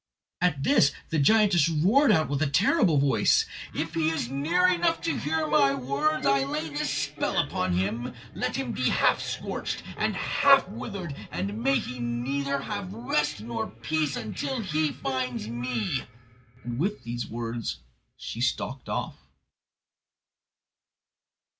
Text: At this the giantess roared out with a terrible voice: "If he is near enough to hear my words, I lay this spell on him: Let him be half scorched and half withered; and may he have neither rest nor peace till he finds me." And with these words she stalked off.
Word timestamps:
At 0.41 0.63
this 0.63 0.93
the 1.09 1.19
giantess 1.19 1.69
roared 1.69 2.11
out 2.11 2.27
with 2.27 2.41
a 2.41 2.49
terrible 2.49 2.97
voice: 2.97 3.45
"If 3.71 3.93
he 3.93 4.09
is 4.09 4.31
near 4.31 4.67
enough 4.67 4.99
to 5.01 5.15
hear 5.15 5.45
my 5.45 5.75
words, 5.75 6.25
I 6.25 6.43
lay 6.43 6.69
this 6.69 6.89
spell 6.91 7.37
on 7.53 7.73
him: 7.73 8.15
Let 8.33 8.55
him 8.55 8.71
be 8.71 8.89
half 8.89 9.21
scorched 9.21 9.83
and 9.97 10.15
half 10.15 10.67
withered; 10.67 11.13
and 11.29 11.61
may 11.61 11.77
he 11.77 11.93
have 11.93 12.01
neither 12.01 12.57
rest 12.89 13.41
nor 13.41 13.69
peace 13.69 14.17
till 14.35 14.61
he 14.61 14.91
finds 14.91 15.47
me." 15.47 16.05
And 16.63 16.79
with 16.79 17.03
these 17.03 17.27
words 17.27 17.77
she 18.17 18.41
stalked 18.41 18.89
off. 18.89 19.17